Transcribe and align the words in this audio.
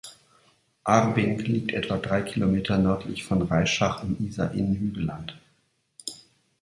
Arbing 0.83 1.37
liegt 1.37 1.73
etwa 1.73 1.99
drei 1.99 2.23
Kilometer 2.23 2.79
nördlich 2.79 3.23
von 3.23 3.43
Reischach 3.43 4.01
im 4.01 4.17
Isar-Inn-Hügelland. 4.25 5.39